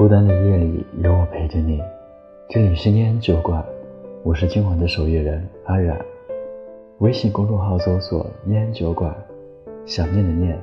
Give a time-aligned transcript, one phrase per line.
[0.00, 1.78] 孤单的夜里有我陪着你，
[2.48, 3.62] 这里是念酒馆，
[4.22, 5.94] 我是今晚的守夜人阿远。
[7.00, 9.14] 微信公众号搜索“念酒馆”，
[9.84, 10.58] 想念的念，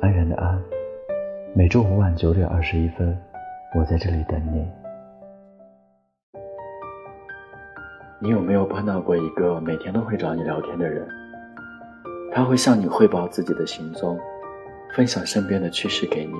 [0.00, 0.58] 安然的安。
[1.52, 3.14] 每周五晚九点二十一分，
[3.78, 4.66] 我在这里等你。
[8.18, 11.06] 你有没有碰到过一个每天都会找你聊天的人？
[12.32, 14.18] 他会向你汇报自己的行踪，
[14.94, 16.32] 分享身边的趣事给你。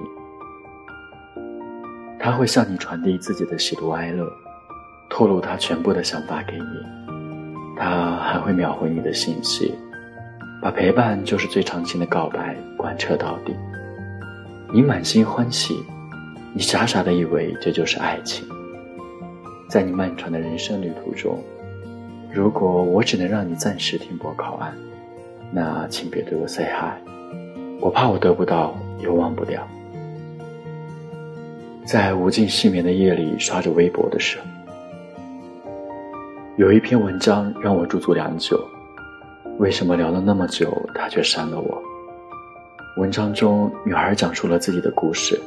[2.23, 4.31] 他会向你传递自己的喜怒哀乐，
[5.09, 7.01] 透露他全部的想法给你。
[7.77, 9.75] 他还会秒回你的信息，
[10.61, 13.57] 把陪伴就是最长情的告白贯彻到底。
[14.71, 15.83] 你满心欢喜，
[16.53, 18.47] 你傻傻的以为这就是爱情。
[19.67, 21.43] 在你漫长的人生旅途中，
[22.31, 24.75] 如果我只能让你暂时停泊靠岸。
[25.53, 27.01] 那请别对我 say hi，
[27.81, 29.67] 我怕我得不到又忘不掉。
[31.85, 34.45] 在无尽失眠的夜里刷着微博的时候，
[36.57, 38.63] 有一篇文章让我驻足良久。
[39.59, 41.83] 为什么聊了那么久，他却删了我？
[42.97, 45.41] 文章中，女孩讲述了自己的故事，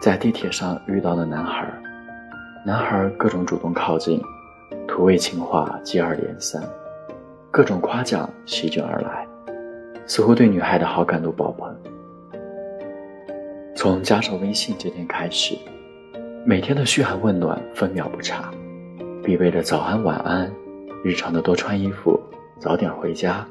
[0.00, 1.66] 在地铁上遇到了男孩，
[2.66, 4.20] 男孩各种主动靠近，
[4.86, 6.62] 土味情话接二连三。
[7.50, 9.26] 各种夸奖席卷而来，
[10.06, 11.74] 似乎对女孩的好感度爆棚。
[13.82, 15.58] 从加上微信这天开始，
[16.46, 18.48] 每天的嘘寒问暖分秒不差，
[19.24, 20.48] 必备的早安晚安，
[21.02, 22.16] 日常的多穿衣服，
[22.60, 23.44] 早点回家，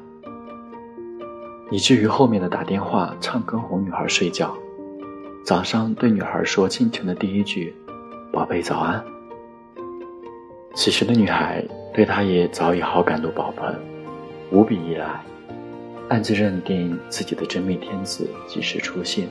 [1.70, 4.56] 以至于后面的打电话、唱歌哄女孩睡觉，
[5.44, 7.76] 早上对女孩说清晨的第一句
[8.32, 9.04] “宝贝早安”。
[10.74, 13.70] 此时的女孩对他也早已好感度爆棚。
[14.50, 15.22] 无比依赖，
[16.08, 19.28] 暗自认定自己的真命天子及时出现，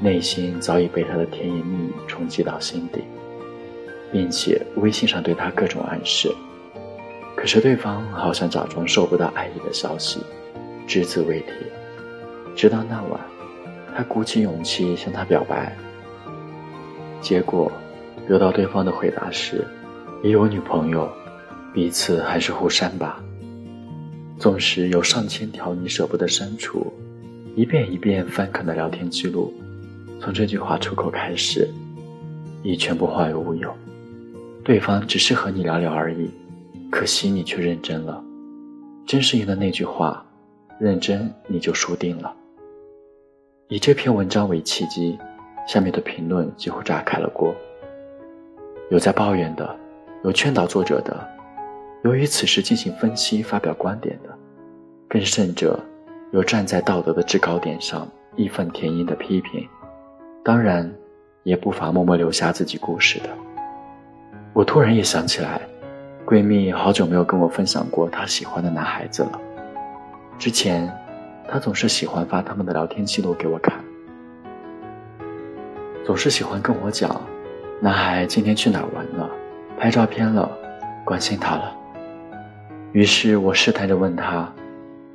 [0.00, 3.00] 内心早已被他的甜言蜜语冲击到心底，
[4.12, 6.30] 并且微信上对他各种暗示，
[7.36, 10.20] 可是对方好像假装收不到爱意的消息，
[10.86, 11.52] 只字未提。
[12.54, 13.20] 直到那晚，
[13.96, 15.76] 他鼓起勇气向他表白，
[17.20, 17.70] 结果
[18.28, 19.64] 得到对方的回答是
[20.22, 21.10] ：“已有女朋友，
[21.72, 23.20] 彼此还是互删吧。”
[24.38, 26.92] 纵使有上千条你舍不得删除，
[27.56, 29.52] 一遍一遍翻看的聊天记录，
[30.24, 31.68] 从这句话出口开始，
[32.62, 33.70] 已全部化为乌有。
[34.64, 36.30] 对方只是和你聊聊而已，
[36.90, 38.24] 可惜你却认真了。
[39.04, 40.24] 真是应了那句话，
[40.80, 42.34] 认真你就输定了。
[43.68, 45.18] 以这篇文章为契机，
[45.68, 47.54] 下面的评论几乎炸开了锅。
[48.88, 49.76] 有在抱怨的，
[50.24, 51.22] 有劝导作者的。
[52.02, 54.30] 由于此时进行分析、发表观点的，
[55.06, 55.78] 更甚者，
[56.32, 59.68] 有站在道德的制高点上义愤填膺的批评，
[60.44, 60.92] 当然，
[61.42, 63.30] 也不乏默默留下自己故事的。
[64.52, 65.58] 我突然也想起来，
[66.26, 69.40] 闺蜜好久没有跟我分享过她喜欢的男孩子了。
[70.38, 70.86] 之前，
[71.48, 73.82] 她总是喜欢发他们的聊天记录给我看，
[76.04, 77.18] 总是喜欢跟我讲，
[77.80, 79.30] 男孩今天去哪玩了，
[79.78, 80.50] 拍照片了，
[81.06, 81.74] 关心他了。
[82.92, 84.46] 于是我试探着问他：“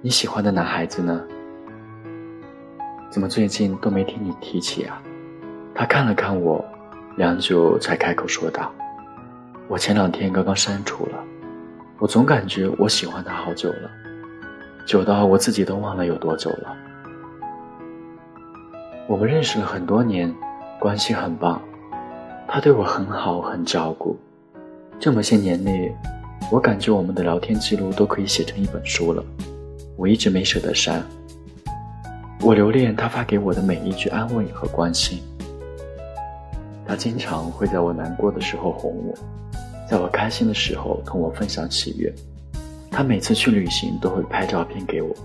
[0.02, 1.24] 你喜欢的男孩子呢？
[3.12, 5.00] 怎么最近都没听你提起啊？”
[5.80, 6.64] 他看了看我，
[7.16, 8.70] 良久才开口说道
[9.70, 11.14] ：“我前两天刚刚删除了。
[12.00, 13.90] 我总感觉我喜欢他好久了，
[14.86, 16.76] 久到我自己都忘了有多久了。
[19.08, 20.36] 我们认识了很多年，
[20.82, 21.62] 关系很棒，
[22.46, 24.20] 他对我很好，很照顾。
[25.00, 25.94] 这么些年里。”
[26.52, 29.24] 我感觉我们的聊天记录都可以写成一本书了，
[29.96, 31.02] 我一直没舍得删。
[32.42, 35.22] 我留恋他发给我的每一句安慰和关心。
[36.90, 39.14] 他经常会在我难过的时候哄我，
[39.88, 42.12] 在我开心的时候同我分享喜悦。
[42.90, 45.16] 他每次去旅行都会拍照片给我，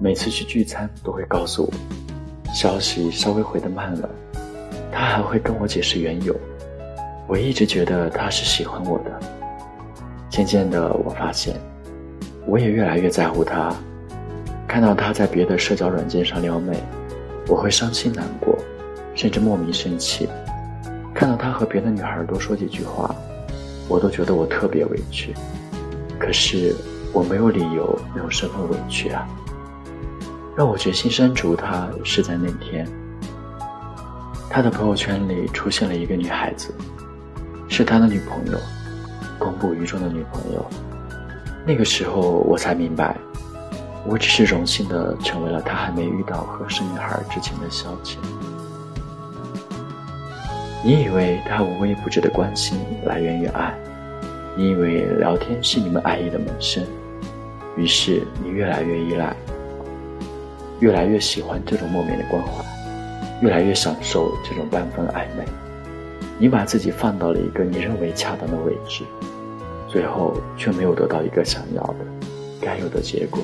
[0.00, 4.10] 每次去聚餐都会告诉我，消息稍微回得慢了，
[4.90, 6.34] 他还会跟我解释缘由。
[7.28, 9.20] 我一直觉得他是喜欢我的，
[10.28, 11.54] 渐渐的，我发现，
[12.44, 13.72] 我也越来越在乎他。
[14.66, 16.76] 看到他在别的社交软件上撩妹，
[17.46, 18.58] 我会伤心难过，
[19.20, 20.26] 甚至莫名生气。
[21.12, 23.14] 看到他和别的女孩多说几句话，
[23.86, 25.34] 我都觉得我特别委屈。
[26.18, 26.74] 可是
[27.12, 29.28] 我没有理由有什么委屈啊。
[30.56, 32.88] 让我决心删除他是在那天，
[34.48, 36.74] 他的朋友圈里出现了一个女孩子。
[37.68, 38.58] 是他的女朋友，
[39.38, 40.66] 公布于众的女朋友。
[41.66, 43.14] 那个时候我才明白，
[44.06, 48.16] 我只是荣幸的成为了他还没遇到合适女孩之前的消遣。
[50.82, 53.74] 你以为他无微不至的关心来源于爱，
[54.56, 56.82] 你以为聊天是你们爱意的萌生，
[57.76, 59.36] 于是你越来越依赖，
[60.80, 62.64] 越来越喜欢这种莫名的关怀，
[63.42, 65.44] 越来越享受这种半分暧昧。
[66.38, 69.04] 你把自己放到了一个你认为恰当的位置，
[69.86, 71.96] 最后却没有得到一个想要的、
[72.58, 73.42] 该有的结果。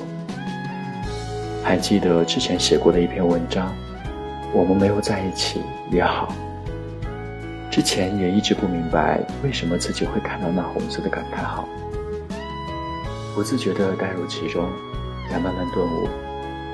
[1.63, 3.71] 还记得之前写过的一篇文章，
[4.55, 5.61] 我们没有在一起
[5.91, 6.33] 也好。
[7.77, 11.63] 之前也一直不明白为什么自己会看到那红色的感叹号，
[13.35, 14.67] 不自觉地带入其中，
[15.29, 16.09] 才慢慢顿悟，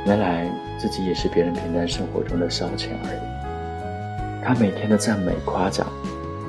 [0.06, 4.46] 原来自己也是别人平淡生活中的消遣而已。
[4.46, 5.86] 他每天的赞美夸奖，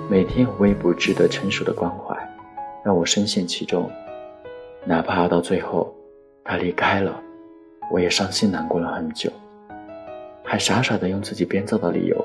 [0.08, 2.16] 每天无微不至的成熟的关怀，
[2.84, 3.90] 让我深陷其中。
[4.84, 5.92] 哪怕到最后
[6.44, 7.20] 他离开了，
[7.90, 9.32] 我也伤心难过了很久，
[10.44, 12.24] 还傻傻的用自己编造的理由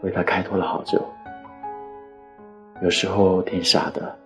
[0.00, 1.06] 为他开脱了好久。
[2.82, 4.16] 有时候挺傻的，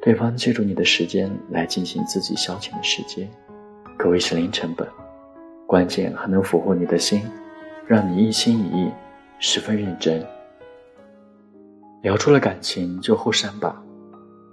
[0.00, 3.28] 对方借助你的时间来进行自己消遣的时间，
[3.98, 4.86] 可谓是零成本，
[5.66, 7.20] 关键还能俘获你的心，
[7.86, 8.90] 让你一心一意，
[9.40, 10.24] 十分认真。
[12.02, 13.82] 聊出了感情就后删吧，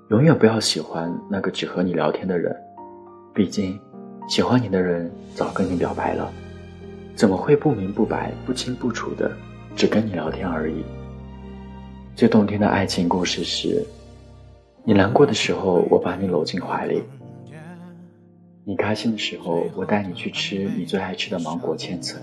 [0.10, 2.56] 永远不要喜欢那个只和你聊天的人，
[3.36, 3.80] 毕竟
[4.28, 6.32] 喜欢你的人早跟你表白了，
[7.16, 9.32] 怎么会不明不白、不清不楚的
[9.76, 10.84] 只跟你聊天而已？
[12.18, 13.86] 最动听的爱情故事是：
[14.84, 17.00] 你难过的时候，我把你搂进怀里；
[18.64, 22.20] 你开心的时候，我带你去吃你最爱吃的芒果千层。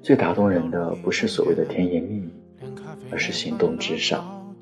[0.00, 2.30] 最打动人的不是所谓的甜言蜜语，
[3.10, 4.54] 而是行动之上，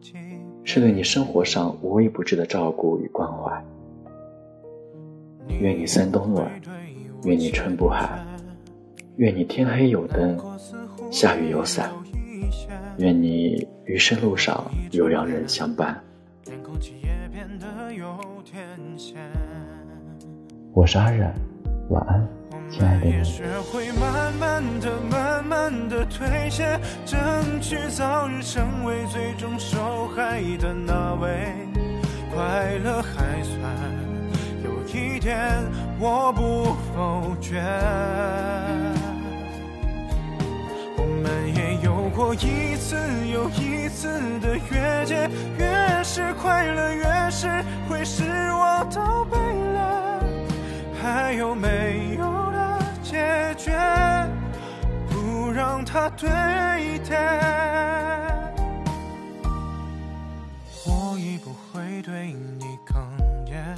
[0.65, 3.63] 是对你生活上无微不至的照顾与关怀。
[5.61, 6.51] 愿你三冬暖，
[7.25, 8.27] 愿你春不寒，
[9.17, 10.41] 愿你天黑有灯，
[11.11, 11.93] 下雨有伞。
[12.99, 15.99] 愿你余生路上有良人相伴。
[20.75, 21.35] 我是阿冉，
[21.89, 22.29] 晚安，
[22.71, 23.25] 亲爱的你。
[23.25, 31.29] 学会慢慢的、慢慢的退却，争取早日成为最终受害的那位。
[32.35, 33.61] 快乐还算
[34.65, 35.63] 有一点，
[35.99, 37.63] 我不否决。
[42.15, 44.07] 过一次又一次
[44.41, 47.49] 的越界，越是快乐，越是
[47.89, 50.23] 会使我倒背了。
[51.03, 53.73] 还有没有了解决？
[55.09, 56.29] 不让它堆
[57.03, 57.17] 叠。
[60.87, 63.03] 我已不会对你哽
[63.47, 63.77] 咽，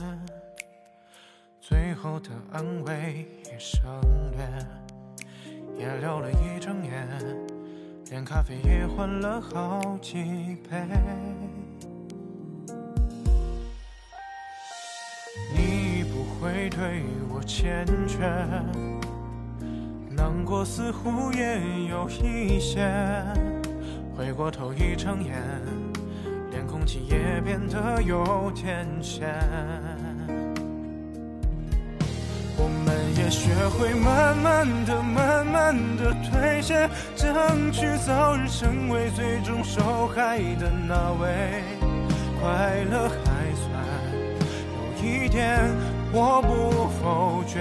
[1.60, 3.80] 最后的安慰也省
[4.32, 4.44] 略，
[5.78, 6.90] 也聊了一整夜。
[8.10, 10.78] 连咖啡也换了好几杯。
[15.52, 18.18] 你不会对我欠缺，
[20.10, 22.88] 难过似乎也有一些。
[24.16, 25.42] 回过头一睁眼，
[26.52, 29.34] 连空气也变得有点咸。
[32.56, 36.86] 我们也学会慢慢的、慢慢的退却，
[37.16, 41.64] 争取早日成为最终受害的那位。
[42.38, 43.24] 快乐还
[43.56, 43.72] 算
[44.76, 45.58] 有一点，
[46.12, 47.60] 我不否决。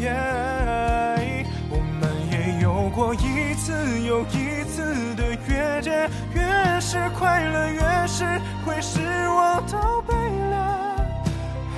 [0.00, 3.72] 耶我们也有过一次
[4.02, 8.24] 又一次的越界，越是快乐，越是
[8.66, 8.98] 会使
[9.28, 10.14] 我倒背
[10.50, 10.96] 了。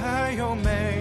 [0.00, 0.95] 还有没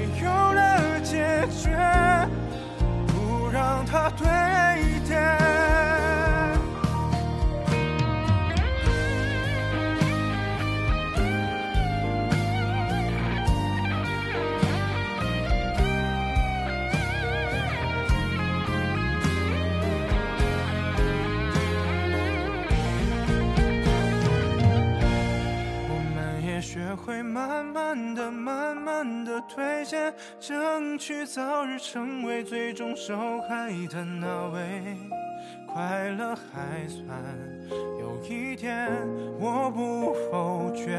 [27.05, 34.97] 会慢慢的、慢慢的退却，争取早日成为最终受害的那位。
[35.67, 37.05] 快乐还算
[37.99, 38.89] 有一点，
[39.39, 40.97] 我不否决。